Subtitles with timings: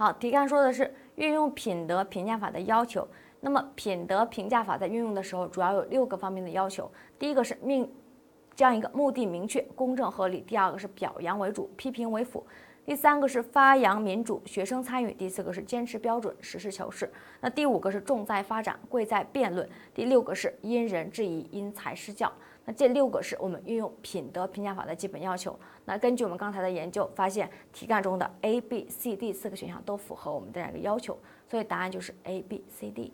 [0.00, 3.06] 好，题干说的是运用品德评价法的要求。
[3.38, 6.90] 那么品德评价法在运用的时候，主要有六个方面的要求。
[7.18, 7.86] 第一个是命
[8.54, 12.42] 这样一个目的明确、公正合理；第二个是表扬为主、批评为辅；
[12.86, 17.06] 第三个是发扬民主、学生参与；第四个是坚持标准、实事求是；
[17.40, 19.64] 那第五个是重在发展、贵在辩论；
[19.94, 22.32] 第六个是因人制宜、因材施教。
[22.64, 25.58] 那这六个是我们运用品德评价法的基本要求。
[25.84, 31.16] 那根据我们刚才的研究发现，题干中的 A、B、C、D 四个选项都符合我们的这样一个要求，
[31.48, 33.12] 所以答案就是 A、B、C、D。